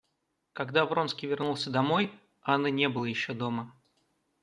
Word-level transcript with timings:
Когда 0.53 0.87
Вронский 0.87 1.27
вернулся 1.29 1.69
домой, 1.69 2.11
Анны 2.41 2.71
не 2.71 2.89
было 2.89 3.05
еще 3.05 3.33
дома. 3.35 3.71